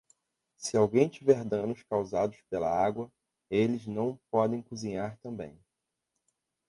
Se 0.57 0.75
alguém 0.75 1.07
tiver 1.07 1.45
danos 1.45 1.83
causados 1.83 2.41
pela 2.49 2.67
água, 2.71 3.11
eles 3.51 3.85
não 3.85 4.19
podem 4.31 4.59
cozinhar 4.59 5.15
também. 5.19 5.55